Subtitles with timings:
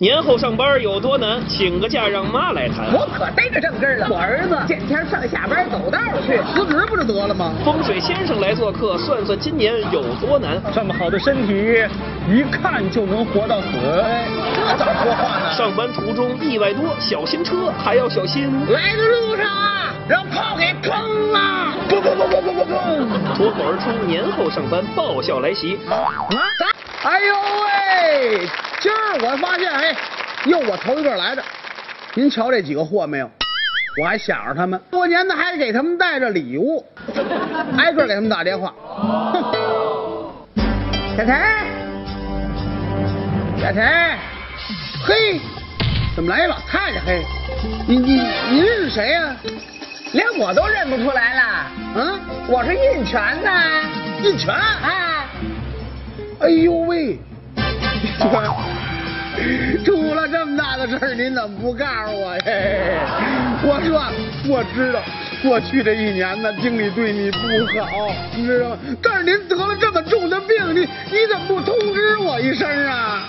[0.00, 1.46] 年后上班有多难？
[1.46, 2.90] 请个假让妈来谈。
[2.90, 7.52] 我可逮着正根儿了，我儿子见天上下班走道去，辞职不就得了吗？
[7.62, 10.58] 风水先生来做客，算算今年有多难。
[10.72, 11.84] 这么好的身体，
[12.30, 13.66] 一看就能活到死。
[14.54, 15.52] 这咋说话呢？
[15.52, 18.50] 上班途中意外多，小心车还要小心。
[18.70, 21.74] 来的路上啊，让炮给坑了！
[21.90, 22.74] 不不不不不不不！
[23.36, 25.78] 脱口而出，年后上班爆笑来袭。
[25.90, 26.08] 啊！
[27.02, 28.48] 哎呦喂！
[28.78, 29.96] 今儿我发现，哎，
[30.44, 31.42] 又我头一个来的。
[32.14, 33.30] 您瞧这几个货没有？
[34.00, 36.84] 我还想着他们，过年呢还给他们带着礼物，
[37.78, 38.74] 挨个给他们打电话。
[39.32, 40.30] 哼！
[41.16, 41.36] 小陈，
[43.60, 44.18] 小陈，
[45.06, 45.40] 嘿，
[46.14, 47.00] 怎么来一老太太？
[47.06, 47.24] 嘿，
[47.88, 49.34] 您您您是谁呀、
[50.12, 51.40] 连我都认不出来了，
[51.98, 52.20] 啊？
[52.46, 53.82] 我是印泉呐！
[54.22, 54.54] 印泉。
[54.54, 55.09] 啊，
[56.40, 57.18] 哎呦喂！
[59.84, 62.40] 出了这么大的事儿，您怎么不告诉我呀？
[63.64, 64.02] 我说
[64.48, 65.00] 我知道，
[65.42, 67.38] 过去这一年呢，经理对你不
[67.80, 68.76] 好，你知道吗？
[69.02, 73.22] 但是您得了这么重的病，你你怎么不通知我一声啊？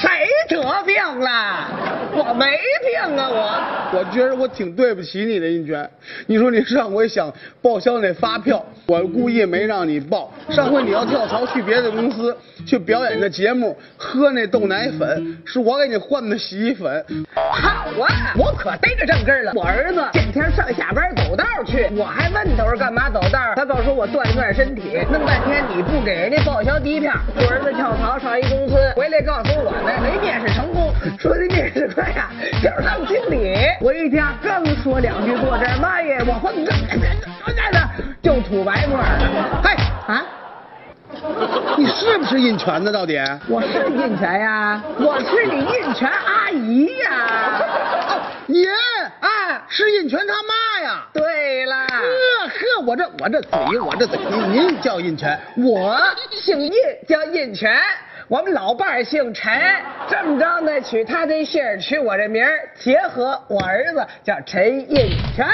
[0.00, 0.08] 谁
[0.48, 1.68] 得病了？
[2.12, 2.46] 我没
[2.84, 3.98] 病啊，我。
[3.98, 5.88] 我觉得我挺对不起你的，印泉。
[6.26, 10.32] 你说你上回想报销那发票，我故意没让你报。
[10.50, 17.04] 上回你要跳槽去别的公司去表演个节目，喝那豆奶粉，是我给你换的洗衣粉。
[17.34, 19.52] 好啊，我可逮着正根了。
[19.54, 23.38] 我儿子见天上下班走道去，我还问他我说干嘛走道？
[23.56, 24.98] 他告诉我锻炼身体。
[25.10, 32.30] 弄半天你不给人家报销第一票，我儿子跳槽上一公司，回来告诉我呢，没面试成功， 说的面试官呀
[32.62, 33.56] 就是当经理。
[33.80, 36.70] 我一听刚说两句坐这儿，妈耶，我混个
[38.22, 39.62] 就吐白沫了。
[39.62, 39.74] 嘿
[40.06, 40.24] 啊！
[41.78, 42.92] 你是不是印泉的？
[42.92, 43.18] 到底？
[43.48, 47.58] 我是印泉呀，我是你印泉阿姨呀。
[48.08, 48.68] 哦，您
[49.20, 51.06] 啊，是印泉他妈呀？
[51.12, 51.96] 对了，呵
[52.46, 55.98] 呵，我这我这嘴我这嘴，您您叫印泉，我
[56.30, 56.72] 姓印，
[57.08, 57.80] 叫印泉。
[58.28, 59.50] 我们老伴儿姓陈，
[60.06, 65.48] 这么着呢，取他这姓儿，取我这名儿，结合我儿子叫陈印泉。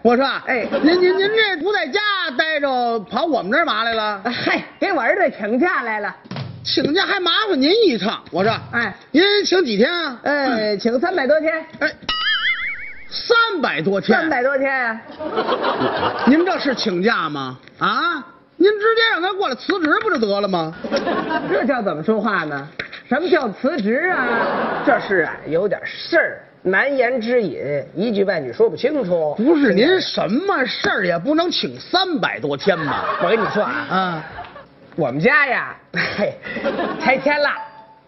[0.00, 2.00] 我说，哎您您您这不在家
[2.38, 4.22] 待着，跑我们这儿嘛来了？
[4.24, 6.16] 嗨，给我儿子请假来了。
[6.62, 8.24] 请假还麻烦您一趟。
[8.30, 10.18] 我说，哎，您请几天啊？
[10.22, 11.90] 呃，请三百多天，哎，
[13.10, 14.18] 三百多天。
[14.18, 15.00] 三百多天啊。
[16.26, 17.58] 您这是请假吗？
[17.78, 18.24] 啊？
[18.64, 20.74] 您直接让他过来辞职不就得了吗？
[21.52, 22.66] 这叫怎么说话呢？
[23.06, 24.82] 什么叫辞职啊？
[24.86, 27.60] 这是啊，有点事儿，难言之隐，
[27.94, 29.34] 一句半句说不清楚。
[29.36, 33.04] 不是您什么事儿也不能请三百多天吧？
[33.22, 34.24] 我跟你说啊，啊，
[34.96, 35.76] 我们家呀，
[36.16, 36.32] 嘿，
[36.98, 37.50] 拆迁了。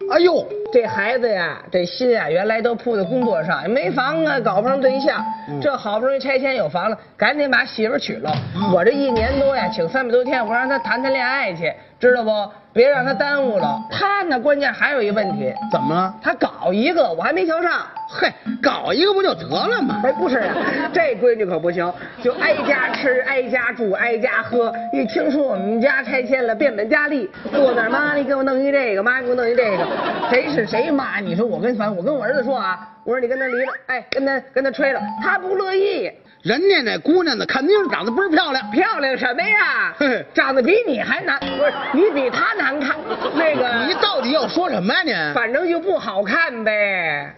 [0.09, 5.23] 哎呦，这孩子呀，这心啊，原来都扑在工作上，没房啊，搞不上对象。
[5.61, 8.31] 这好不容易拆迁有房了，赶紧把媳妇娶了。
[8.73, 12.29] 我这一年多呀，请三百多天，我让他谈谈恋爱去，知道不？
[12.73, 13.81] 别让他耽误了。
[13.89, 16.13] 他呢，关键还有一问题，怎么了？
[16.21, 17.87] 他搞一个，我还没瞧上。
[18.07, 18.31] 嘿，
[18.61, 19.99] 搞一个不就得了吗？
[20.03, 20.55] 哎，不是啊，
[20.93, 21.91] 这闺女可不行，
[22.21, 24.71] 就挨家吃、挨家住、挨家喝。
[24.93, 29.87] 一听说我们家拆迁了，变本加厉，坐那儿妈，你给我弄一这个，妈，你给我弄一这个，
[30.29, 31.19] 谁是谁妈？
[31.19, 36.11] 你说我跟反正我跟我儿子说啊，我说你跟他离了，哎，跟他跟他吹了，他不乐意。
[36.47, 38.71] 人家那姑娘呢，肯定是长得倍儿漂亮。
[38.71, 39.93] 漂亮什么呀？
[40.33, 42.95] 长得比你还难，不是你比她难看。
[43.35, 45.33] 那个你到底要说什么呀您？
[45.33, 47.35] 反正就不好看呗。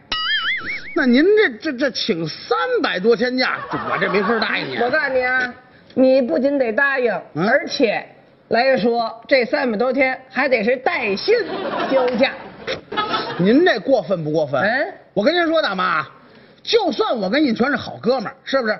[0.95, 3.57] 那您这这这请三百多天假，
[3.91, 4.77] 我这没法答应你。
[4.77, 5.51] 我告诉你啊，
[5.95, 8.05] 你不仅得答应，嗯而且
[8.49, 11.35] 来说这三百多天还得是带薪
[11.89, 12.31] 休假。
[13.39, 14.61] 您这过分不过分？
[14.61, 16.05] 嗯我跟您说，大妈，
[16.61, 18.77] 就算我跟印泉是好哥们儿，是不是？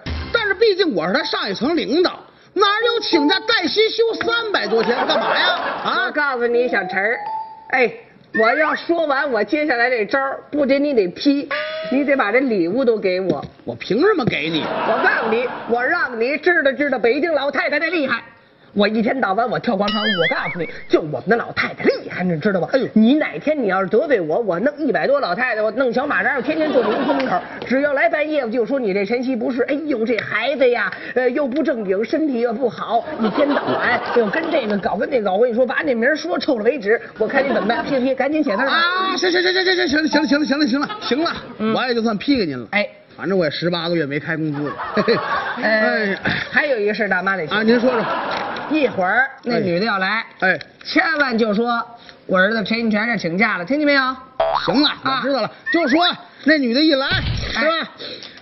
[0.49, 2.19] 但是毕竟我是他上一层领导，
[2.53, 5.47] 哪有请假带薪休三百多天干嘛呀？
[5.47, 7.19] 啊我啊，告诉你，小陈儿，
[7.69, 7.93] 哎，
[8.33, 10.19] 我要说完我接下来这招，
[10.49, 11.47] 不仅你得批，
[11.91, 13.45] 你得把这礼物都给我。
[13.63, 14.63] 我凭什么给你？
[14.63, 18.23] 我告诉你，我让你知道知道北京老太太的厉害。
[18.73, 22.69] 我一天到晚我跳广场舞，我告诉你，就我们的老太太厉害，你知道吧？
[22.73, 37.83] 哎呦你哪天你要是得罪我，我弄一百多老太太，我弄小马扎，我天天坐你公司门口，只要来办业务就说你这晨曦不是，哎呦这孩子呀，呃又不正经，身体又不好，一天到晚又跟这个搞跟那个搞，我跟你说，把你名说臭了为止，我看你怎么办？
[37.83, 38.61] 批批，赶紧写字。
[38.61, 41.31] 啊，行行行行行行行行了行了行了行了行了，
[41.73, 42.67] 我也就算批给您了。
[42.71, 42.87] 哎，
[43.19, 44.73] 反正我也十八个月没开工资了。
[44.95, 45.03] 嘿
[45.61, 48.05] 嘿哎还有一个事，大妈得啊，您说说。
[48.69, 51.85] 一会儿那哎女的要来，哎，千万就说
[52.27, 54.01] 我儿子陈印泉这请假了，听见没有？
[54.63, 55.51] 行了，我知道了。
[55.73, 56.05] 就说
[56.45, 57.07] 那女的一来，
[57.51, 57.89] 是吧？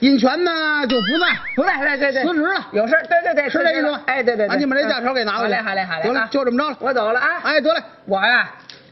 [0.02, 2.68] 印泉呢就不在，不在，对对对，辞职了。
[2.72, 4.00] 有事，对对对，是这意思吗？
[4.06, 5.64] 哎，对对，赶紧把这假条给拿回来。
[5.64, 6.08] 好嘞，好嘞，好嘞。
[6.08, 6.78] 得了，就这么着了。
[6.80, 7.40] 我走了啊。
[7.42, 8.48] 哎，得嘞，我呀。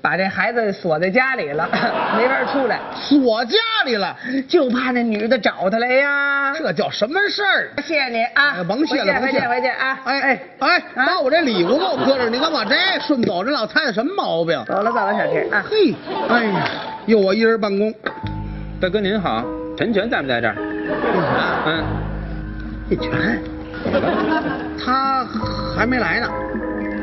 [0.05, 1.67] 把这孩子锁在家里了，
[2.15, 2.79] 没法出来。
[2.93, 4.15] 锁家里了，
[4.47, 6.53] 就怕那女的找他来呀。
[6.55, 7.71] 这叫什么事儿？
[7.81, 9.99] 谢谢你啊，甭谢了，回见回见啊！
[10.05, 13.43] 哎哎哎，把我这礼物给我搁这，你干嘛这顺走？
[13.43, 14.63] 这老太太什么毛病？
[14.67, 15.63] 走了走了，小陈啊。
[15.67, 15.95] 嘿，
[16.29, 16.69] 哎呀，
[17.07, 17.91] 又我一人办公。
[18.79, 19.43] 大哥您好，
[19.75, 20.55] 陈全在不在这儿？
[21.65, 21.83] 嗯，
[22.91, 23.41] 印泉，
[24.85, 25.25] 他
[25.75, 26.29] 还没来呢，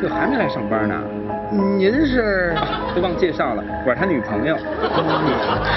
[0.01, 0.95] 这还没来上班呢。
[1.53, 2.55] 您是？
[2.95, 4.57] 都忘介绍了，我是他女朋友。
[4.57, 4.63] 你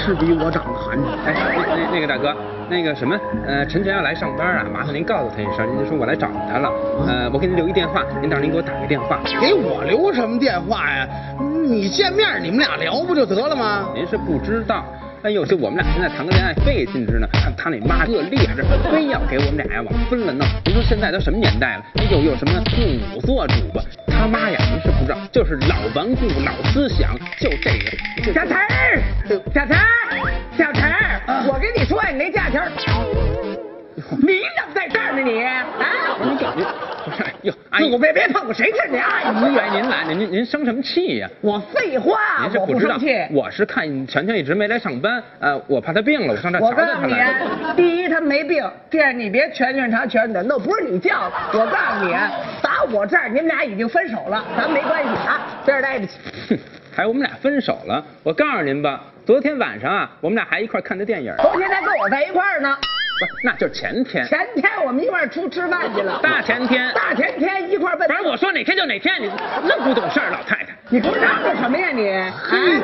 [0.04, 1.02] 是比我长得寒碜。
[1.26, 2.34] 哎，那那那个大哥，
[2.70, 3.14] 那个什么，
[3.46, 6.70] 呃，陈晨要来上班啊，麻烦您告诉他一声，您就说我来找他了。
[7.06, 9.20] 呃，我给您留一电话，您到时候您给我打个电话。
[9.38, 11.06] 给我留什么电话呀？
[11.68, 13.88] 你见面你们俩聊不就得了吗？
[13.94, 14.82] 您是不知道。
[15.22, 17.26] 哎呦，就我们俩现在谈个恋爱费劲着呢，
[17.56, 20.46] 他那妈特厉害，这非要给我们俩呀往分了弄。
[20.64, 21.84] 你说现在都什么年代了？
[21.96, 23.82] 哎呦，有什么父母做主吧？
[24.06, 28.32] 他妈呀，您是不知道，就是老顽固、老思想，就这个。
[28.32, 29.02] 小陈儿，
[29.52, 32.62] 小陈儿，小陈儿，我跟你说，你那假条。
[34.22, 35.20] 你怎么在这儿呢？
[35.20, 35.66] 你啊？
[36.22, 36.64] 你感觉
[37.04, 37.24] 不是？
[37.42, 39.64] 哟，阿姨，别别碰我，谁是你阿姨呀？
[39.72, 41.28] 您来，您您生什么气呀？
[41.40, 43.26] 我废话，您是不生气。
[43.32, 47.34] 我是看全全一直没来上班，呃，我怕他病了，我上这瞧瞧他来。
[47.40, 51.32] 我告诉你，第一他没病，第二你别全全查全的，那不是你叫的。
[51.52, 52.12] 我告诉你，
[52.62, 56.12] 打我这儿，你们俩已经分手了，咱没关系啊，在这待着去。
[56.50, 56.58] 哼，
[56.94, 58.04] 还我们俩分手了？
[58.22, 61.34] 我告诉您吧，昨天晚上啊，我们俩还一块看的电影。
[61.38, 62.76] 昨天他跟我在一块儿呢。
[63.18, 64.26] 不，那就是前天。
[64.26, 66.20] 前天我们一块出吃饭去了。
[66.22, 66.92] 大前天。
[66.94, 68.06] 大前天一块奔。
[68.08, 69.30] 反正我说哪天就哪天，你
[69.64, 70.76] 那不懂事儿，老太太。
[70.90, 72.02] 你嚷嚷什么呀你？
[72.44, 72.80] 嘿，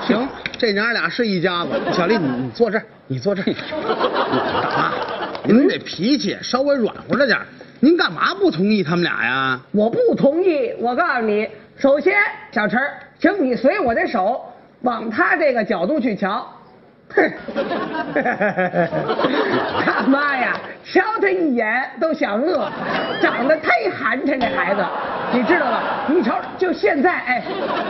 [0.00, 0.28] 行，
[0.58, 1.70] 这娘俩是一家子。
[1.92, 3.54] 小丽，你你坐这儿，你坐这儿。
[4.62, 4.92] 大妈，
[5.44, 7.38] 您这脾气稍微软和着点
[7.80, 9.60] 您干嘛不同意他们俩呀？
[9.70, 10.74] 我不同意。
[10.80, 12.14] 我告诉你，首先，
[12.50, 12.80] 小陈，
[13.20, 14.44] 请你随我的手，
[14.82, 16.52] 往他这个角度去瞧。
[17.14, 17.32] 哼，
[19.84, 22.70] 他妈呀，瞧他一眼都想饿，
[23.20, 24.84] 长得忒寒碜，这孩子，
[25.32, 25.82] 你知道吧？
[26.08, 27.42] 你瞅，就现在，哎，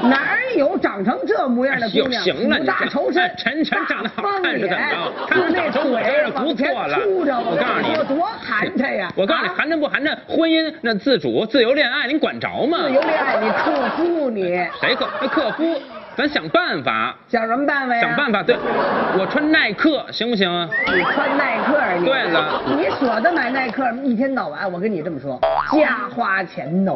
[0.02, 2.22] 哪有长成这模样的姑娘？
[2.22, 4.96] 行了，大仇深，陈陈长得好看是怎么着？
[5.34, 5.80] 就那腿
[6.32, 6.98] 不错了。
[7.06, 9.12] 我告诉你，多寒碜呀！
[9.16, 10.16] 我告诉你，寒碜不寒碜？
[10.26, 12.78] 婚姻那自主、自由恋爱，您管着吗？
[12.86, 14.44] 自由恋爱，你克夫你？
[14.80, 15.08] 谁克？
[15.20, 15.80] 那克夫。
[16.18, 18.00] 咱想办法，想什么办法呀？
[18.00, 18.56] 想办法，对，
[19.16, 20.68] 我穿耐克行不行啊？
[20.92, 23.88] 你穿耐克，你对了，你舍得买耐克？
[24.02, 26.92] 一天到晚，我跟你这么说，瞎花钱呢。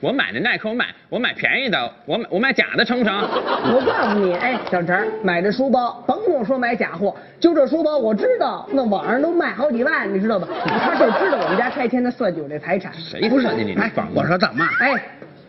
[0.00, 3.22] 我买的耐克，我买我买便宜的，我买我买假的成不成？
[3.22, 10.46] 我告诉你，哎，小陈，买这书包，甭跟我说买假货，就这书包，我知道那网上都卖好几万，你知道吧？
[10.66, 12.92] 他就知道我们家拆迁的算计我这财产。
[12.92, 13.72] 谁不算计你？
[13.80, 15.02] 哎，我说大妈，哎。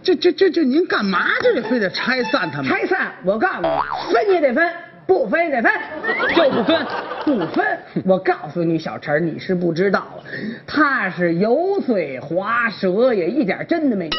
[0.04, 2.70] 这这这这，您干嘛就得非得拆散他们？
[2.70, 4.74] 拆散，我告诉你，分也得分，
[5.08, 5.72] 不分也得分，
[6.36, 6.86] 就不分，
[7.26, 7.80] 不分。
[8.06, 10.20] 我告诉你，小陈，你是不知道啊，
[10.68, 14.12] 他是油嘴滑舌也一点真的没有。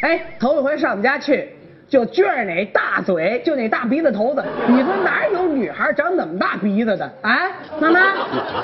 [0.00, 1.50] 哎，头一回上我们家去。
[1.88, 7.50] 就撅着那大嘴，就那大鼻子头子，你说哪有女孩长那么大鼻子的哎？
[7.80, 8.00] 妈妈，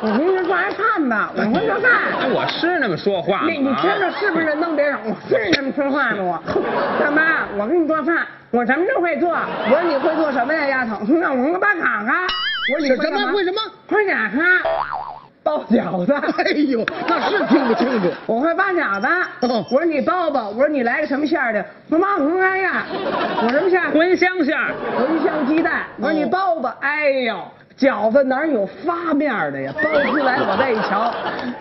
[0.03, 1.91] 我给你做爱饭吧，我会做饭。
[2.21, 3.49] 哎，我是那么说话吗？
[3.49, 4.97] 你你听着是不是弄别人？
[5.05, 6.19] 我是那么说话吗？
[6.23, 6.43] 我，
[7.03, 9.31] 大妈，我给你做饭，我什么都会做。
[9.31, 10.99] 我说你会做什么呀，丫头？
[11.15, 12.27] 那我会把卡卡。
[12.75, 13.33] 我说你什么？
[13.33, 13.61] 会什么？
[13.89, 15.14] 会假卡。
[15.45, 18.11] 包饺子， 哎呦，那是听不清楚。
[18.27, 19.07] 我会包饺子。
[19.47, 21.65] 我说你包吧，我说你来个什么馅的？
[21.91, 22.85] 我说妈，我哎呀，
[23.43, 23.81] 我什么馅？
[23.93, 24.57] 茴香馅，
[24.97, 25.83] 茴香鸡蛋。
[26.01, 27.39] 我说你包吧，哎呦。
[27.77, 29.73] 饺子哪有发面的呀？
[29.83, 31.13] 包出来我再一瞧，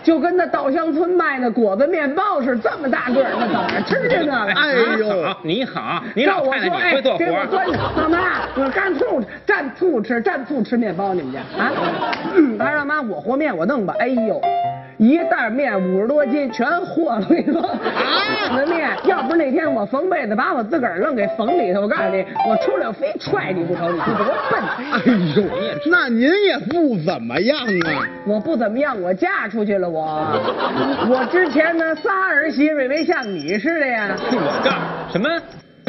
[0.02, 4.46] 就跟那稻香村卖那果子面包似的，这么大个儿，那怎么吃去呢？
[4.54, 7.24] 哎呦，你好，你老太太你会做活。
[8.02, 11.72] 老妈，我蘸醋蘸醋吃，蘸醋吃面包，你们家啊？
[12.58, 13.94] 他说妈，我和面我弄吧。
[13.98, 14.40] 哎呦。
[14.98, 17.70] 一袋面五十多斤，全和了一个啊！
[18.56, 23.92] 那面，要不是那天我缝被子把我自个儿愣给缝里头，我告诉你，我出来非踹你不成？
[23.92, 24.62] 你多笨！
[24.92, 25.00] 哎
[25.36, 25.44] 呦，
[25.90, 28.06] 那您也不怎么样啊！
[28.26, 30.02] 我不怎么样，我嫁出去了，我
[31.10, 34.14] 我之前呢仨儿媳妇没像你似的呀。
[34.30, 34.70] 我告
[35.12, 35.28] 什么？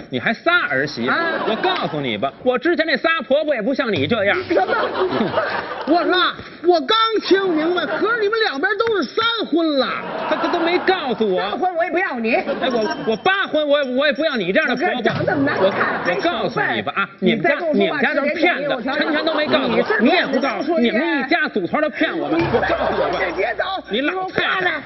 [0.10, 1.12] 你还仨儿媳妇？
[1.12, 4.38] 啊我告诉你吧，我之前那仨婆婆也不像你这样。
[4.48, 4.74] 什么？
[5.88, 6.34] 我说
[6.64, 9.88] 我刚听明白，可是你们两边都是三婚了。
[10.30, 11.42] 他他都没告诉我。
[11.42, 12.34] 三婚我也不要你。
[12.34, 14.98] 哎，我我八婚，我也我也不要你这样的婆婆。
[14.98, 22.42] 我这长这么难看还我告诉你吧啊，你你们家你们家都是骗子陈全都没告诉你你也不告诉你们一家组团都骗我们。
[22.54, 24.82] 我告诉我吧，别走你老太太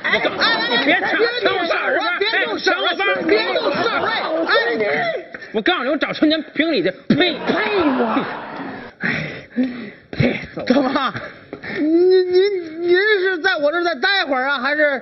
[0.70, 2.06] 你，你别吵，别抢我事儿是吧？
[2.20, 4.22] 别动手哎抢我班，别动手哎
[5.54, 6.92] 我告诉你，我找陈全评理去。
[7.10, 7.34] 呸！
[7.34, 8.26] 呸我！
[10.18, 10.66] 气死我！
[10.66, 11.14] 干嘛？
[11.80, 15.02] 您您您是在我这儿再待会儿啊，还是？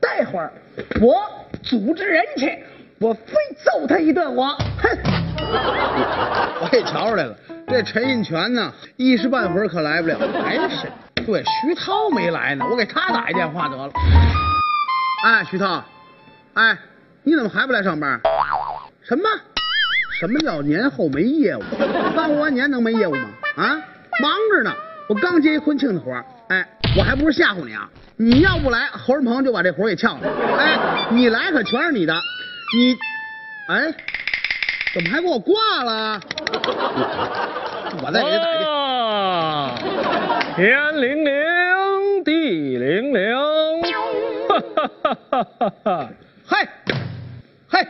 [0.00, 0.52] 待会儿
[1.00, 1.24] 我
[1.62, 2.62] 组织人去，
[2.98, 3.32] 我非
[3.64, 4.34] 揍他一顿！
[4.34, 4.48] 我
[4.82, 4.98] 哼！
[6.60, 7.34] 我也瞧出来了，
[7.66, 10.18] 这陈印泉呢，一时半会儿可来不了。
[10.44, 10.92] 哎，是，
[11.24, 13.90] 对，徐涛没来呢，我给他打一电话得了。
[15.24, 15.82] 哎，徐涛，
[16.52, 16.76] 哎，
[17.22, 18.20] 你怎么还不来上班？
[19.02, 19.24] 什么？
[20.18, 21.62] 什么叫年后没业务？
[22.14, 23.28] 刚过完年能没业务吗？
[23.56, 23.76] 啊，
[24.20, 24.72] 忙着呢，
[25.08, 26.66] 我刚接一婚庆的活儿哎，
[26.96, 27.88] 我还不是吓唬你啊！
[28.16, 30.20] 你要不来，侯仁鹏就把这活儿给撬了。
[30.58, 32.14] 哎，你来可全是你的，
[32.76, 32.96] 你，
[33.68, 33.94] 哎。
[34.94, 36.20] 怎么还给我挂了？
[38.00, 38.72] 我再给你打一电话。
[38.76, 39.74] 啊，
[40.54, 43.34] 天灵灵，地灵灵，
[44.48, 46.08] 哈哈哈哈哈哈哈！
[46.46, 46.68] 嘿，
[47.68, 47.84] 嘿，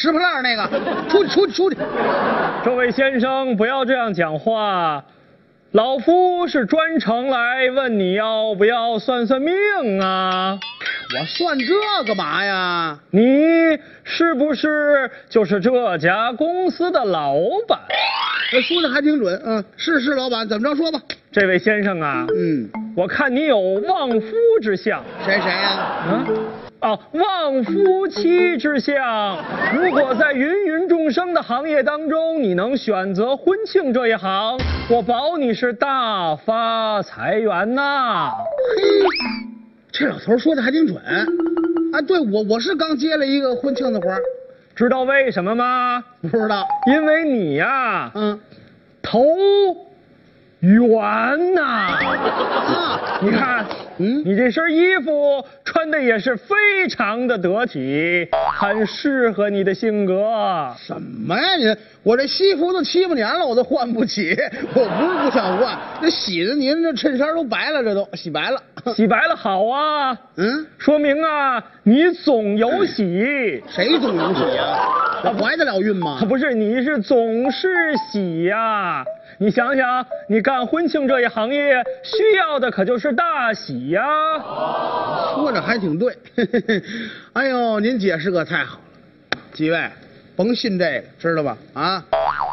[0.00, 0.66] 拾破烂那个，
[1.10, 1.76] 出去，出去，出去！
[2.64, 5.04] 这位先生，不要这样讲话。
[5.72, 9.52] 老夫是专程来问你要不要算算命
[10.00, 10.58] 啊？
[11.20, 11.74] 我算这
[12.06, 12.98] 干嘛呀？
[13.10, 17.34] 你是不是就是这家公司的老
[17.68, 17.78] 板？
[18.50, 20.98] 这说的还挺准，嗯，是是，老板，怎么着说吧？
[21.30, 22.66] 这位先生啊，嗯，
[22.96, 24.26] 我看你有旺夫
[24.62, 25.04] 之相。
[25.26, 25.68] 谁谁呀？
[25.68, 26.24] 啊，
[26.82, 29.36] 哦，旺夫妻之相。
[29.74, 34.58] 如果在芸芸众生的行业当中，你能选择婚庆这一行，
[34.88, 38.30] 我保你是大发财源呐。
[38.30, 39.06] 嘿，
[39.92, 40.98] 这老头说的还挺准。
[41.92, 44.18] 啊，对我我是刚接了一个婚庆的活儿
[44.74, 46.02] 知道为什么吗？
[46.22, 46.66] 不知道。
[46.86, 48.40] 因为你呀、嗯，
[49.02, 49.22] 头
[50.60, 53.66] 圆呐、啊，你看，
[54.00, 58.26] 嗯你这身衣服穿的也是非常的得体，
[58.58, 60.74] 很适合你的性格。
[60.78, 61.76] 什么呀你？
[62.02, 64.34] 我这西服都七八年了，我都换不起。
[64.74, 68.62] 我不是不想换，那洗的您这衬衫都白了，这都洗白了。
[68.96, 73.62] 洗白了好啊，嗯，说明啊你总有喜。
[73.68, 74.78] 谁总有喜啊？
[75.24, 76.24] 我怀得了孕吗啊，？
[76.24, 77.68] 不是，你是总是
[78.10, 79.04] 喜呀、
[79.42, 84.02] 你想想，你干婚庆这一行业，需要的可就是大喜呀、
[85.34, 86.14] 说着还挺对。
[87.32, 88.78] 哎呦，您解释可太好
[89.32, 89.88] 了，几位，
[90.36, 91.56] 甭信这个，知道吧？
[91.72, 92.04] 啊，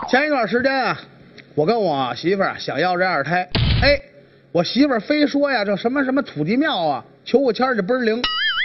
[0.08, 0.98] 前一段时间啊，
[1.56, 3.46] 我跟我媳妇儿想要这二胎，
[3.82, 4.00] 哎，
[4.54, 8.22] 我媳妇儿非说呀，这什么什么土地庙啊，求个签儿就倍儿灵。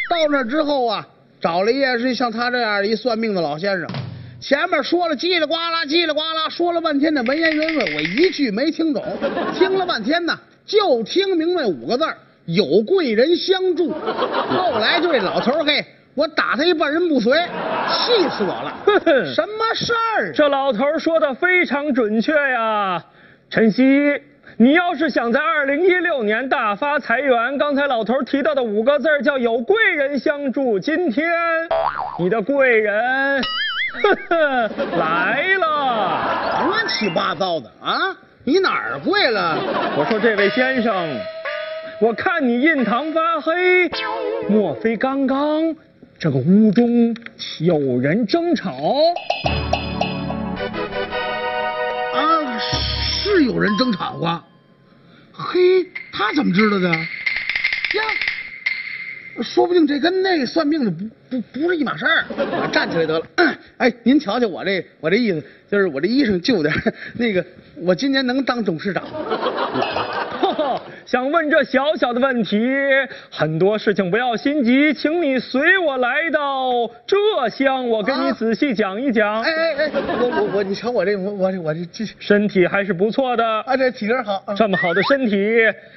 [0.09, 1.05] 到那之后啊，
[1.41, 3.89] 找了一也是像他这样一算命的老先生，
[4.43, 9.01] 前面说了叽里呱啦叽里呱啦，说了半天的文言文文，我一句没听懂，
[9.55, 13.93] 听了半天呢，就听明白五个字儿有贵人相助。
[13.93, 15.85] 后来就这老头儿嘿，
[16.17, 17.39] 我打他一半人不遂，
[18.05, 19.33] 气死我了！
[19.33, 20.33] 什么事儿？
[20.33, 23.01] 这老头儿说的非常准确呀，
[23.49, 23.85] 晨曦。
[24.57, 30.81] 你要是想在二零一六年大发财源，刚才老头提到的五个字叫有贵人相助。
[30.81, 31.31] 今天
[32.19, 33.41] 你的贵人，
[34.99, 36.67] 来了。
[36.69, 38.17] 乱七八糟的啊！
[38.45, 39.57] 你哪儿跪了？
[39.97, 41.21] 我说这位先生，
[42.01, 43.89] 我看你印堂发黑，
[44.49, 45.77] 莫非刚刚
[46.19, 47.15] 这个屋中
[47.61, 48.73] 有人争吵？
[52.15, 54.45] 啊，是有人争吵啊。
[55.33, 56.89] 嘿，他怎么知道的？
[56.89, 58.03] 呀，
[59.41, 62.25] 说不定这跟那算命的不不不是一码事儿。
[62.37, 63.27] 我站起来得了。
[63.79, 67.45] 哎，您瞧瞧我这我这意思，就是我这衣裳旧点儿 那个
[67.77, 69.05] 我今年能当董事长
[71.05, 72.61] 想问这小小的问题，
[73.31, 79.43] 很多事情不要心急，请你随我来到浙乡，我跟你啊仔细讲一讲。
[79.43, 84.43] 哎哎哎，我我我，你瞧我这我我这我这这身体还是不错的，啊这体格好。
[84.47, 85.37] 啊这么好的身体，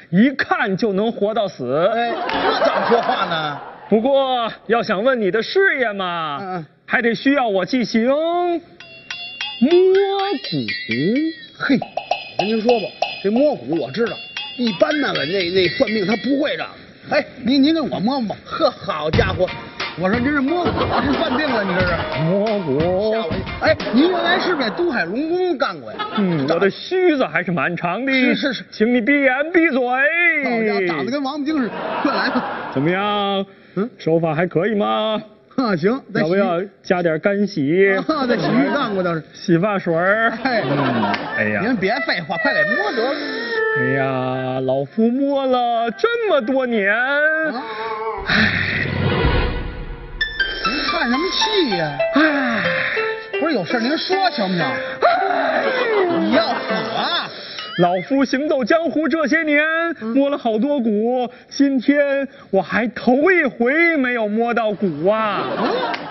[0.10, 1.88] 一看就能活到死。
[1.94, 2.12] 哎，
[2.60, 3.60] 这怎么说话呢？
[3.88, 8.60] 不过要想问你的事业嘛，还得需要我进行摸骨。
[11.60, 12.88] 嘿，我跟您说吧，
[13.24, 14.14] 这摸骨我知道，
[14.58, 16.66] 一般那个那那算命他不会的。
[17.10, 19.48] 哎，您您给我摸摸，呵，好家伙，
[20.00, 20.72] 我说您是摸骨
[21.04, 21.94] 是犯病了，你这是？
[22.24, 23.28] 摸吓骨我。
[23.28, 25.98] 一哎，您原来是不是在东海龙宫干过呀？
[26.18, 28.12] 嗯，我的须子还是蛮长的。
[28.12, 29.80] 是是是请你闭眼闭嘴。
[29.80, 31.74] 好家伙，长得跟王八精似的。
[32.02, 32.72] 快来吧。
[32.74, 33.46] 怎么样？
[33.76, 35.22] 嗯手法还可以吗？
[35.58, 37.94] 啊，行，要不要加点干洗？
[38.08, 39.22] 啊，在洗浴干过倒是。
[39.34, 39.94] 洗发水。
[39.96, 41.04] 哎，嗯，
[41.38, 43.20] 哎呀，您别废话，快给摸得了。
[43.78, 47.62] 哎呀，老夫摸了这么多年，哎，
[50.66, 51.98] 您叹什么气呀？
[52.16, 52.64] 唉，
[53.40, 54.66] 不是有事您说行不行？
[56.22, 57.30] 你要死啊！
[57.80, 59.62] 老夫行走江湖这些年，
[60.14, 65.44] 摸了好多骨，今天我还头一回没有摸到骨啊，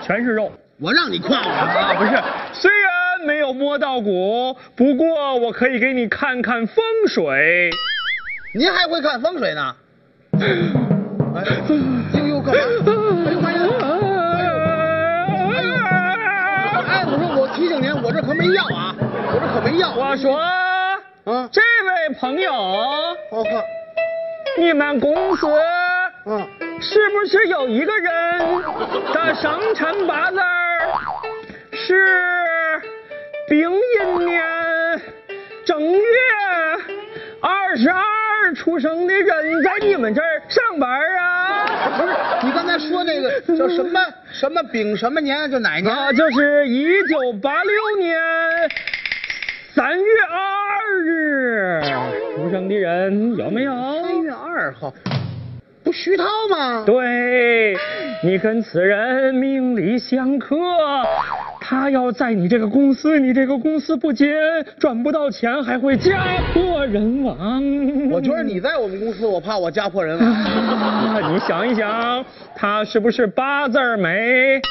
[0.03, 0.51] 全是肉。
[0.79, 2.11] 我让你夸我啊，不是，
[2.53, 2.91] 虽然
[3.25, 7.69] 没有摸到骨，不过我可以给你看看风水。
[8.53, 9.75] 您还会看风水呢？
[11.35, 11.43] 哎，
[12.19, 12.61] 呦呦，干嘛？
[13.25, 13.57] 哎呦妈呀！
[16.87, 19.93] 哎，我说我提醒您，我这可没药啊，我这可没药。
[19.95, 22.53] 我说，啊，这位朋友，
[23.31, 23.49] 我靠，
[24.57, 25.47] 你们公司
[26.25, 26.47] 嗯，
[26.81, 28.39] 是不是有一个人
[29.13, 30.37] 的生辰八字
[31.71, 31.93] 是
[33.47, 34.41] 丙寅年
[35.65, 35.99] 正月
[37.39, 38.03] 二十二
[38.55, 41.65] 出生的人在你们这儿上班啊？
[41.97, 42.13] 不是，
[42.47, 43.99] 你刚才说那个叫什么
[44.31, 45.93] 什么丙什么年，就哪年？
[45.93, 48.19] 啊，就是一九八六年
[49.75, 51.81] 三月二日
[52.35, 53.71] 出生的人有没有？
[54.01, 54.91] 三月二号，
[55.83, 56.83] 不徐涛吗？
[56.83, 57.75] 对，
[58.23, 60.55] 你跟此人命里相克，
[61.67, 64.35] 他要在你这个公司，你这个公司不接，
[64.77, 67.59] 赚不到钱，还会家破人亡。
[68.11, 70.31] 我觉得你在我们公司，我怕我家破人亡。
[70.31, 72.23] 啊， 你想一想，
[72.55, 74.61] 他是不是八字儿眉？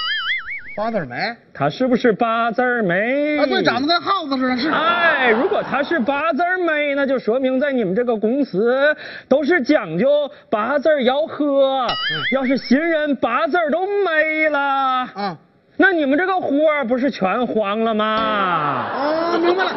[0.76, 1.16] 八字眉
[1.52, 3.38] 他是不是八字儿眉？
[3.38, 4.70] 啊，对，长得跟耗子似的，是。
[4.70, 8.96] 哎，如果他是八字儿眉，那就说明在你们这个公司
[9.28, 11.88] 都是讲究八字儿要喝。
[12.32, 15.36] 要是新人八字都没了，啊
[15.76, 18.04] 那你们这个活儿不是全黄了吗？
[18.06, 19.70] 啊，明白了。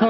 [0.00, 0.06] 啊，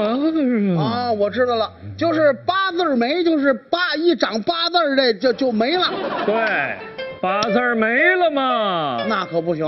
[0.78, 5.88] 啊，我知道了，就是八字儿没，就是八一长八字儿这就就没了，
[6.26, 6.76] 对，
[7.20, 9.04] 八字儿没了嘛。
[9.08, 9.64] 那可不行。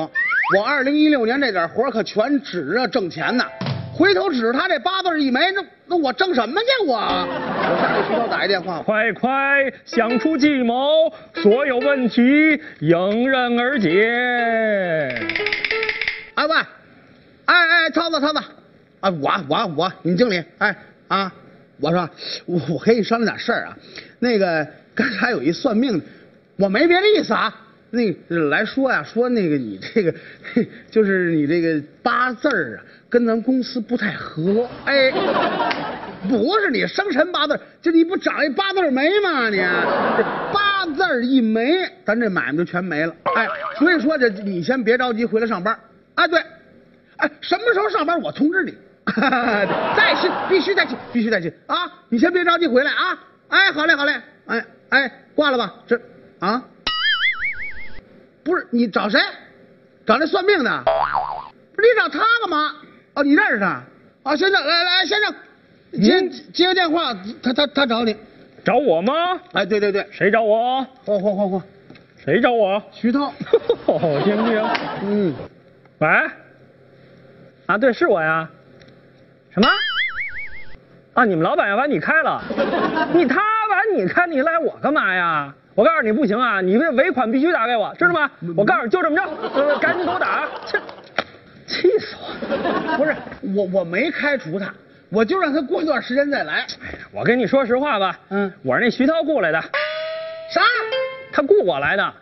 [0.56, 3.44] 我二零一六年这点活儿可全指着挣钱呢，
[3.92, 7.26] 回头指着他这八字一没，那那我挣什么去我？
[7.72, 12.22] 我上给徐涛打一电话，快快想出计谋，所有问题
[12.80, 15.18] 迎刃而解。
[16.34, 16.54] 哎喂，
[17.46, 18.40] 哎哎，超子超子，
[19.00, 20.76] 啊我我我，你经理，哎
[21.08, 21.32] 啊，
[21.80, 22.10] 我说
[22.44, 23.78] 我我跟你商量点事儿啊，
[24.18, 26.04] 那个刚才有一算命的，
[26.58, 27.54] 我没别的意思啊，
[27.88, 30.14] 那个来说呀、说那个你这个
[30.52, 35.10] 嘿 就是你这个八字儿啊，跟咱公司不太合，哎，
[36.28, 39.56] 不是你生辰八字儿，就你不长一八字眉吗你？
[39.56, 45.78] 这八字一没，咱这买卖就全没了，哎，所以说这你先别着急回来上班。
[46.14, 46.40] 啊，对，
[47.16, 48.74] 哎，什么时候上班我通知你，
[49.96, 51.90] 再去必须再去，必须再去啊！
[52.08, 53.18] 你先别着急回来啊！
[53.48, 56.00] 哎，好嘞，好嘞，哎哎，挂了吧，这
[56.38, 56.62] 啊，
[58.44, 59.18] 不是你找谁？
[60.06, 60.82] 找那算命的？
[61.74, 62.74] 不是你找他干嘛？
[63.14, 63.82] 哦，你认识他？
[64.24, 65.34] 啊，先生，来来，先生，
[65.92, 68.16] 接接个电话，他他他找你。
[68.64, 69.12] 找我吗？
[69.52, 70.86] 哎，对对对，谁找我？
[71.04, 71.62] 嚯嚯嚯嚯，
[72.16, 72.80] 谁找我？
[72.92, 73.32] 徐涛，
[74.24, 74.62] 听听。
[75.02, 75.34] 嗯，
[75.98, 76.08] 喂，
[77.66, 78.48] 啊，对，是我呀。
[79.50, 79.68] 什么？
[81.14, 82.40] 啊，你们老板要把你开了？
[83.12, 83.36] 你他
[83.68, 85.52] 把你开，你赖我干嘛呀？
[85.74, 88.30] 我告诉你不行啊，你这尾款必须打给我，知道吗？
[88.56, 89.22] 我告诉你，就这么着，
[89.54, 90.76] 呃赶紧给我打，气，
[91.66, 92.16] 气死
[92.48, 92.96] 我了！
[92.96, 93.14] 不是
[93.54, 94.72] 我我没开除他，
[95.12, 96.66] 我就让他过一段时间再来。
[97.12, 100.62] 我跟你说实话吧，嗯我是那徐涛雇来的，啥？
[101.30, 102.14] 他雇我来的。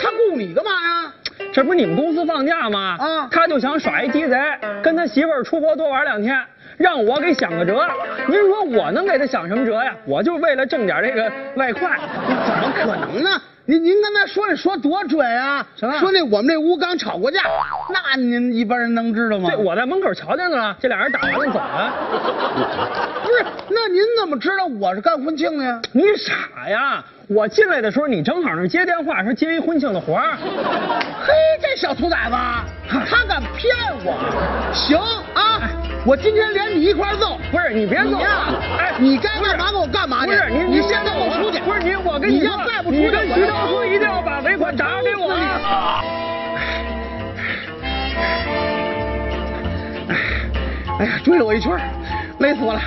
[0.00, 1.12] 他雇你干嘛呀？
[1.52, 2.96] 这不是你们公司放假吗？
[3.00, 4.38] 啊他就想耍一鸡贼，
[4.80, 6.40] 跟他媳妇儿出国多玩两天，
[6.80, 7.86] 让我给想个辙。
[8.26, 9.94] 您说我能给他想什么辙呀？
[10.06, 11.98] 我就为了挣点这个外快。
[12.46, 13.38] 怎么可能呢？
[13.66, 15.64] 您您刚才说这说多准啊！
[15.76, 17.42] 什么说那我们这屋刚吵过架，
[17.90, 19.50] 那您一般人能知道吗？
[19.50, 21.92] 这我在门口瞧见了，这俩人打完了走了。
[23.22, 25.82] 不是，那您怎么知道我是干婚庆的呀？
[25.92, 27.04] 你傻呀！
[27.28, 30.36] 我进来的时候，你正好是接电话，说接一婚庆的活儿。
[31.20, 32.34] 嘿，这小兔崽子，
[32.88, 34.72] 他敢骗我！
[34.72, 34.98] 行
[35.34, 35.60] 啊，
[36.04, 37.38] 我今天连你一块揍。
[37.50, 38.54] 不是你别走你呀啊！
[38.78, 40.32] 哎，你该干嘛给我干嘛去？
[40.32, 41.58] 不是你，你现在给我出去！
[41.60, 46.04] 不是你，我跟说你要再不出去你跟徐道说一定要把尾款打给我啊！
[51.00, 51.72] 哎呀，追了我一圈，
[52.38, 52.80] 累死我了！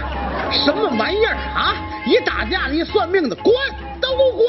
[0.52, 1.76] 什么玩意儿啊？
[2.06, 3.54] 一打架的，一算命的，滚，
[4.02, 4.46] 都给我滚！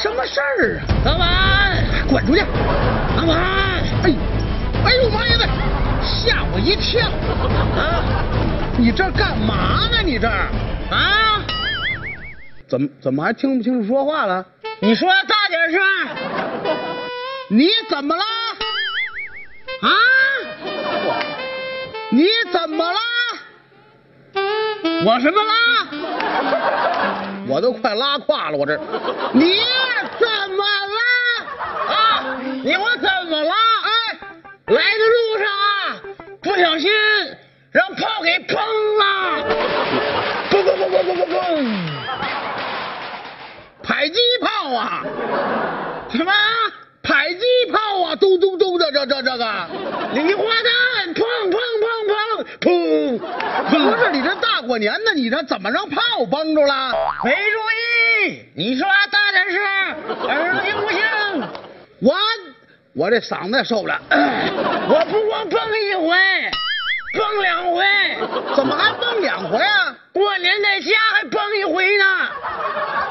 [0.00, 0.82] 什么事儿啊？
[1.04, 2.42] 老板，滚出去！
[3.16, 3.36] 老板，
[4.04, 4.14] 哎，
[4.84, 5.33] 哎呦妈呀！
[6.24, 7.06] 吓我一跳！
[7.76, 8.02] 啊，
[8.78, 10.00] 你这干嘛呢？
[10.02, 10.26] 你这
[10.90, 11.42] 啊？
[12.66, 14.42] 怎么怎么还听不清楚说话了？
[14.80, 15.82] 你说大点声。
[17.48, 18.22] 你怎么了？
[19.82, 19.90] 啊？
[22.10, 22.98] 你怎么了？
[25.04, 25.52] 我什么了？
[27.46, 28.74] 我都快拉胯了，我这。
[29.34, 29.60] 你
[30.18, 30.64] 怎么
[30.96, 30.98] 了？
[31.94, 33.52] 啊，你我怎么了？
[33.84, 34.18] 哎，
[34.68, 35.33] 来的路，
[36.54, 36.88] 不小心
[37.72, 39.04] 让炮给崩了，
[40.48, 41.66] 砰砰砰砰砰砰砰！
[43.82, 45.02] 迫击炮啊！
[46.12, 46.32] 什么？
[47.02, 48.14] 迫击炮啊！
[48.14, 49.44] 咚咚咚的，这这这个。
[50.12, 53.18] 礼花弹，砰砰砰砰砰！
[53.68, 56.92] 不是你这大过年的，你这怎么让炮崩着了？
[57.24, 59.60] 没注意，你说大点声，
[60.28, 61.00] 耳朵听不清。
[62.00, 62.14] 我
[62.96, 64.00] 我这嗓子也受不了。
[64.10, 66.16] 我不光蹦一回，
[67.12, 67.84] 蹦两回，
[68.54, 69.96] 怎么还蹦两回啊？
[70.12, 72.04] 过年在家还蹦一回呢。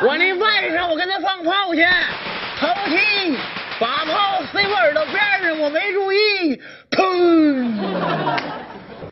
[0.04, 1.86] 我那外甥我跟他放炮去，
[2.60, 3.38] 头踢
[3.78, 7.74] 把炮塞我耳朵边上，我没注意，砰，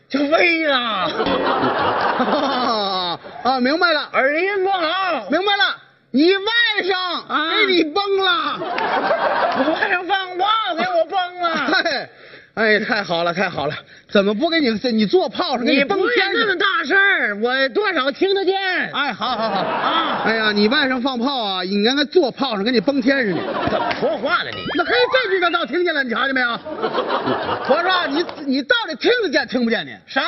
[0.08, 0.78] 就飞了。
[3.44, 5.76] 啊，明白了，耳音不好，明白了，
[6.12, 6.94] 你外甥
[7.26, 8.58] 啊给你崩了。
[8.60, 10.46] 我外甥放炮
[10.76, 11.50] 给我崩了。
[11.84, 12.08] 哎，
[12.54, 13.74] 哎，太好了，太好了！
[14.10, 18.54] 怎么不给你你坐炮上给你崩不天那么大事儿，我多少听得见。
[18.92, 23.40] 哎，好好好啊哎呀，你外甥放炮啊，应该坐炮上给你崩天似的。
[23.70, 24.62] 怎么说话呢你？
[24.76, 24.92] 那嘿，
[25.24, 26.48] 这句他倒听见了，你瞧见没有？
[26.50, 29.96] 我说你你到底听得见听不见你？
[30.06, 30.22] 啥？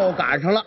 [0.00, 0.64] 又赶上了，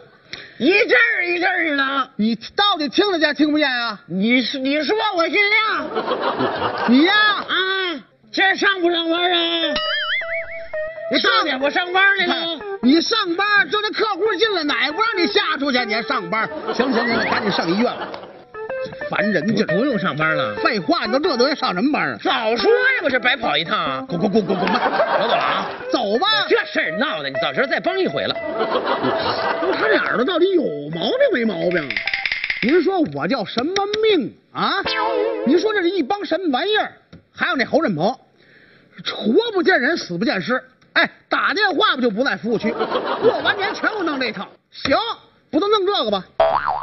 [0.59, 2.09] 一阵儿一阵儿的。
[2.17, 3.97] 你到底听得见听不见啊？
[4.07, 5.87] 你是你说我尽量
[6.89, 7.55] 你呀，啊！
[8.31, 9.73] 今儿上不上班啊？
[11.11, 12.59] 你上点我上班来了。
[12.81, 15.83] 你上班，这这客户进来，哪不让你下出去？
[15.85, 16.47] 你还上班？
[16.73, 18.07] 行行行，赶紧上医院吧。
[19.09, 19.67] 烦人劲儿！
[19.67, 20.55] 不用上班了。
[20.55, 22.17] 废话，你都这德行上什么班啊？
[22.21, 24.05] 早说呀，不是白跑一趟啊！
[24.07, 24.81] 滚滚滚滚滚吧！
[25.21, 25.69] 我走了啊！
[25.91, 26.27] 走吧。
[26.47, 28.35] 这事儿闹的，你到时候再帮一回了。
[29.73, 31.89] 他这耳朵到底有毛病没毛病？
[32.61, 34.83] 您说我叫什么命啊？
[35.45, 36.91] 您说这是一帮什么玩意儿？
[37.33, 38.13] 还有那侯振鹏，
[39.05, 40.61] 活不见人，死不见尸。
[40.93, 42.71] 哎，打电话不就不在服务区？
[42.71, 44.47] 过完年全给我弄这套。
[44.71, 44.97] 行，
[45.51, 46.23] 不都弄这个吧？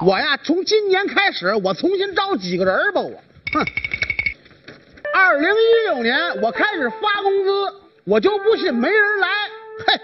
[0.03, 3.01] 我呀，从今年开始，我重新招几个人吧。
[3.01, 3.11] 我，
[3.53, 3.65] 哼。
[5.15, 7.73] 二零一六年我开始发工资，
[8.05, 9.29] 我就不信没人来。
[9.87, 10.01] 嘿。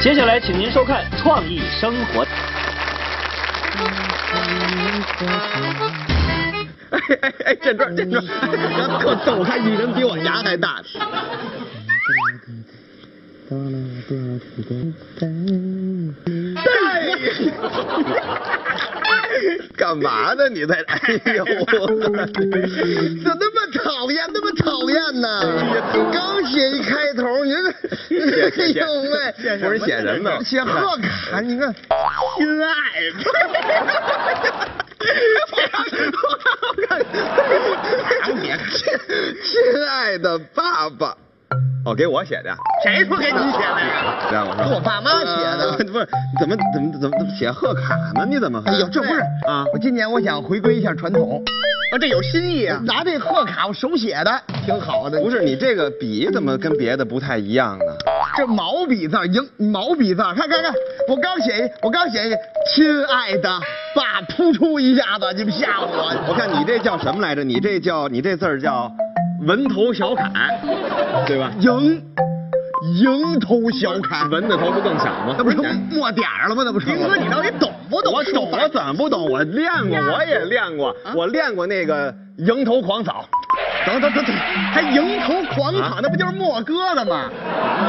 [0.02, 2.24] 接下来，请您收看《创意生活》。
[6.90, 8.22] 哎哎哎，这段这段，
[9.00, 10.82] 特逗，他一人比我牙还大。
[19.76, 20.48] 干嘛呢？
[20.48, 20.76] 你在？
[20.86, 22.28] 哎呦，怎么
[23.24, 25.26] 那么讨厌，那么讨厌呢？
[26.12, 27.68] 刚写一开头，你这，
[28.62, 31.74] 哎呦喂，不是写人呢，写贺卡，你看，
[32.36, 32.70] 亲爱
[33.10, 33.18] 的，
[39.42, 39.58] 亲
[39.88, 41.16] 爱的爸爸。
[41.84, 44.28] 哦，给我写的，谁说给你写的呀？
[44.30, 48.26] 让我说，给我爸妈写的呃不是，怎么怎么怎么怎么写贺卡呢？
[48.28, 48.62] 你怎么？
[48.66, 51.42] 哎呦，这不是啊我今年我想回归一下传统，
[51.92, 52.78] 啊，这有新意啊！
[52.84, 55.18] 拿这贺卡我手写的，挺好的。
[55.20, 57.84] 不是你这个笔怎么跟别的不太一样呢？
[58.36, 60.72] 这毛笔字，赢毛笔字，看看看，
[61.08, 62.34] 我刚写一，我刚写一，
[62.74, 63.48] 亲爱的
[63.94, 66.14] 爸，突出一下子，你们吓唬我。
[66.28, 67.42] 我看你这叫什么来着？
[67.42, 68.92] 你这叫你这字儿叫
[69.42, 70.24] 文头小楷，
[71.26, 71.50] 对吧？
[71.60, 72.02] 迎
[72.98, 75.34] 迎头小楷，文的头不更小吗？
[75.38, 75.62] 那不是没
[76.12, 76.62] 点儿了吗？
[76.64, 76.86] 那不是。
[76.86, 78.12] 丁哥，你到底懂不懂？
[78.12, 79.30] 我懂，我怎么不懂？
[79.30, 83.24] 我练过，我也练过，我练过那个迎头狂草。
[83.86, 84.36] 等等等等，
[84.72, 87.30] 还迎头狂草，那不就是墨哥的吗？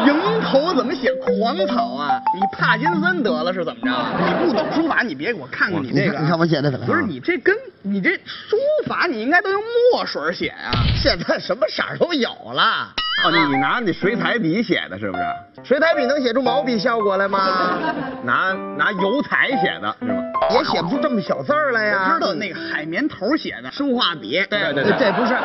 [0.07, 2.17] 迎头怎么写狂草啊？
[2.33, 3.91] 你帕金森得了是怎么着？
[4.25, 6.17] 你不懂书法，你别给我看看你那个。
[6.17, 7.53] 你看我写的怎么样不是你这跟
[7.84, 12.94] 你这书法，你应该都用墨水写呀、现在什么色儿都有了，
[13.26, 15.24] 哦，你拿你水彩笔写的是不是？
[15.63, 17.80] 水彩笔能写出毛笔效果来吗？
[18.24, 20.22] 拿拿油彩写的是吗？
[20.52, 22.10] 也写不出这么小字儿来呀。
[22.10, 25.36] 我知道那个海绵头写的书画笔，对对对这不是，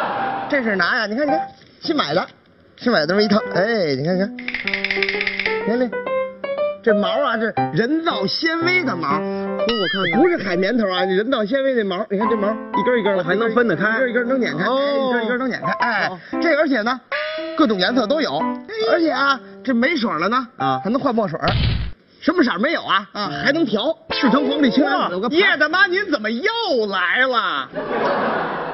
[0.51, 1.41] 这是拿呀，你看你看，
[1.81, 2.27] 新买的，
[2.77, 5.89] 新买的这么一套，哎，你看看，你看这
[6.87, 12.47] 这毛啊，这人造纤维的毛，我看看，不是海绵头啊，人造纤维的毛，你看这毛
[12.79, 17.01] 一根一根的，还能分得开一根一根能碾开，哎哦一根一根能碾开，哎，这而且呢，
[17.57, 18.41] 各种颜色都有，
[18.93, 21.37] 而且啊，这没水了呢，啊还能换墨水，
[22.21, 23.05] 什么色没有啊？
[23.15, 26.49] 啊，还能调，赤橙黄绿青蓝紫有个叶大妈，您怎么又
[26.87, 27.69] 来了？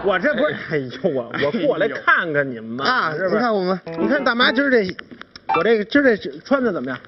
[0.05, 3.37] 我这不是，哎呦我我过来看看你们嘛，啊，是不是？
[3.37, 4.95] 你看我们，你看大妈今儿这，
[5.57, 7.01] 我这个今儿这穿的怎么样？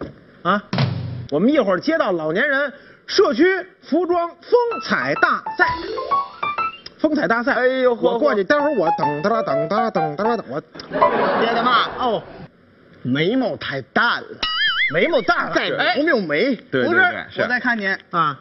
[0.45, 0.63] 啊，
[1.35, 2.73] 我们一会儿接到老年人
[3.09, 3.45] 社区
[3.83, 5.67] 服装风采大赛，
[6.97, 7.55] 风采大赛。
[7.55, 10.61] 哎呦，我过去，待会儿我等哒啦等哒啦等哒啦等我。
[11.41, 12.23] 爹的嘛，哦，
[13.03, 14.29] 眉毛太淡了，
[14.95, 18.39] 眉毛淡了，再哎没有眉，对对不是，，我再看您啊，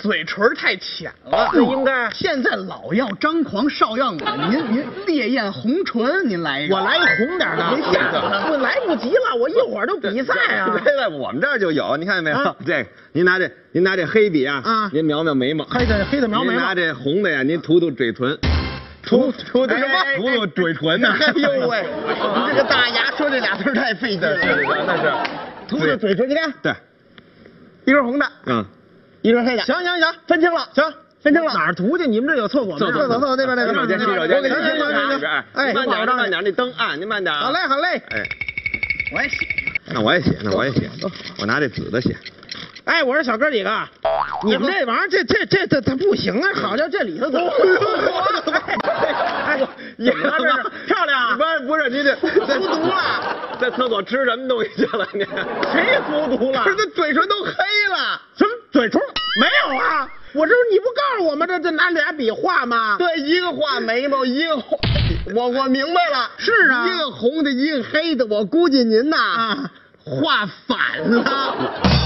[0.00, 6.74] 嘴唇太浅了，这应该现在老要张狂少要猛，您您烈焰红唇，您来一个。
[6.74, 10.80] 我来一红点的，您吓死了我来不及了，我一会儿就比赛啊。
[10.82, 12.56] 这在我们这儿就有，你看见没有啊？
[12.64, 18.38] 这个您拿这您拿这黑笔啊，啊您描描眉毛，黑的黑的描眉毛您拿，这红的呀，您涂涂嘴唇，
[19.02, 19.92] 涂涂的什么？
[20.16, 21.12] 涂涂嘴唇呢？
[21.20, 24.38] 哎呦喂，你这个大牙说这俩字儿太费劲了，
[24.86, 25.12] 那是
[25.68, 26.72] 涂涂嘴唇，你看，对，
[27.84, 28.64] 一根红的，嗯，
[29.22, 32.06] 一根黑的，行行行，分清了，行，分清了，哪儿涂去？
[32.06, 32.78] 你们这有厕所吗？
[32.78, 37.42] 厕厕所厕所那边那边洗手间洗手间，我给您行先拿着行行哎，慢点，慢点，那灯暗，您慢点啊。
[37.42, 38.02] 好嘞，好嘞。
[38.10, 38.28] 哎，
[39.12, 39.36] 我也写。
[39.92, 40.88] 那我也写，那我也写，
[41.38, 42.16] 我拿这紫的写。
[42.90, 43.70] 哎，我说小哥几个，
[44.44, 46.50] 你们这玩意儿，这这这这这不行啊！
[46.54, 47.48] 好家伙，这里头怎么？
[49.46, 51.36] 哎呦，你们这是漂亮啊！
[51.38, 52.28] 不是不是，你这服
[52.66, 55.06] 毒了，在厕所吃什么东西去了？
[55.14, 55.20] 你
[55.72, 56.64] 谁服毒了？
[56.64, 58.20] 不是，这嘴唇都黑了。
[58.36, 59.00] 什么嘴唇？
[59.40, 60.08] 没有啊！
[60.32, 62.96] 我这你不告诉我吗这这拿俩笔画吗？
[62.98, 64.76] 对，一个画眉毛，一个画，
[65.36, 69.70] 我我明白了，是啊一个红的，一个黑的，我估计您呐，啊，
[70.04, 71.99] 画反了。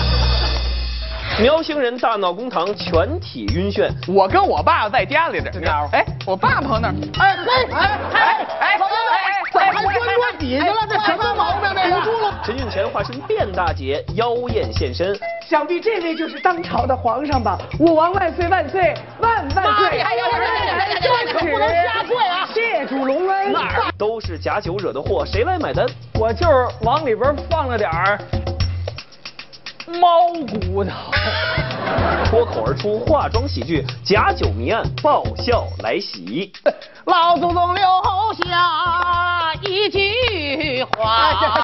[1.40, 3.90] 喵星人大闹公堂，全体晕眩。
[4.06, 6.94] 我跟我爸在家里这家伙，哎，我爸跑哪儿？
[7.18, 8.78] 哎嘿，哎哎哎，
[9.52, 10.86] 怎么还钻桌底下了？
[10.88, 11.74] 这什么毛病？
[11.74, 12.32] 这个？
[12.44, 15.18] 陈运前化身卞大姐妖艳现身，
[15.48, 17.58] 想必这位就是当朝的皇上吧？
[17.80, 20.00] 武王万岁万岁万万岁！
[20.00, 20.24] 哎呀
[21.02, 23.52] 这可不能下跪啊谢主隆恩。
[23.98, 25.84] 都是假酒惹的祸，谁来买单？
[26.14, 28.20] 我就是往里边放了点儿
[30.00, 30.90] 猫骨头。
[32.24, 36.52] 脱口而出化妆喜剧，假酒迷案爆笑来袭。
[37.06, 37.84] 老祖宗留
[38.34, 41.60] 下一句话。